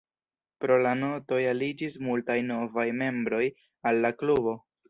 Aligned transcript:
Pro 0.63 0.77
la 0.85 0.93
Notoj 1.01 1.39
aliĝis 1.51 1.99
multaj 2.09 2.39
novaj 2.49 2.89
membroj 3.05 3.45
al 3.91 4.05
la 4.07 4.17
klubo. 4.23 4.61